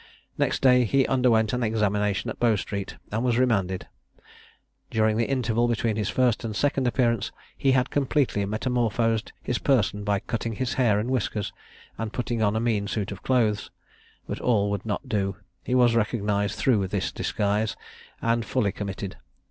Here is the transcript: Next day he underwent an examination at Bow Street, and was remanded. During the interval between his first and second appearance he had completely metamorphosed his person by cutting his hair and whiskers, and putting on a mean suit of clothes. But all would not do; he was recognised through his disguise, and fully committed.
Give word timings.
Next 0.35 0.63
day 0.63 0.83
he 0.83 1.05
underwent 1.05 1.53
an 1.53 1.61
examination 1.61 2.31
at 2.31 2.39
Bow 2.39 2.55
Street, 2.55 2.95
and 3.11 3.23
was 3.23 3.37
remanded. 3.37 3.87
During 4.89 5.15
the 5.15 5.29
interval 5.29 5.67
between 5.67 5.95
his 5.95 6.09
first 6.09 6.43
and 6.43 6.55
second 6.55 6.87
appearance 6.87 7.31
he 7.55 7.73
had 7.73 7.91
completely 7.91 8.43
metamorphosed 8.47 9.31
his 9.43 9.59
person 9.59 10.03
by 10.03 10.19
cutting 10.19 10.53
his 10.53 10.73
hair 10.73 10.99
and 10.99 11.11
whiskers, 11.11 11.53
and 11.99 12.11
putting 12.11 12.41
on 12.41 12.55
a 12.55 12.59
mean 12.59 12.87
suit 12.87 13.11
of 13.11 13.21
clothes. 13.21 13.69
But 14.27 14.41
all 14.41 14.71
would 14.71 14.87
not 14.87 15.07
do; 15.07 15.35
he 15.63 15.75
was 15.75 15.93
recognised 15.93 16.57
through 16.57 16.79
his 16.87 17.11
disguise, 17.11 17.75
and 18.23 18.43
fully 18.43 18.71
committed. 18.71 19.17